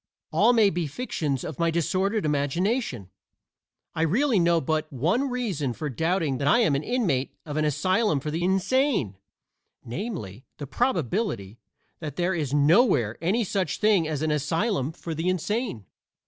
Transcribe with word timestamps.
All 0.31 0.51
may 0.51 0.71
be 0.71 0.87
fictions 0.87 1.43
of 1.43 1.59
my 1.59 1.69
disordered 1.69 2.25
imagination. 2.25 3.11
I 3.93 4.01
really 4.01 4.39
know 4.39 4.57
of 4.57 4.65
but 4.65 4.91
one 4.91 5.29
reason 5.29 5.73
for 5.73 5.91
doubting 5.91 6.39
that 6.39 6.47
I 6.47 6.57
am 6.61 6.73
an 6.73 6.81
inmate 6.81 7.35
of 7.45 7.55
an 7.55 7.65
asylum 7.65 8.19
for 8.19 8.31
the 8.31 8.43
insane 8.43 9.17
namely, 9.85 10.43
the 10.57 10.65
probability 10.65 11.59
that 11.99 12.15
there 12.15 12.33
is 12.33 12.51
nowhere 12.51 13.15
any 13.21 13.43
such 13.43 13.77
thing 13.77 14.07
as 14.07 14.23
an 14.23 14.31
asylum 14.31 14.91
for 14.91 15.13
the 15.13 15.29
insane. 15.29 15.85